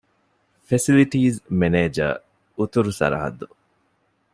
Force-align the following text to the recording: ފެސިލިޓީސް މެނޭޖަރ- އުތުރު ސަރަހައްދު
ފެސިލިޓީސް 0.67 1.39
މެނޭޖަރ- 1.59 2.15
އުތުރު 2.57 2.91
ސަރަހައްދު 2.99 3.47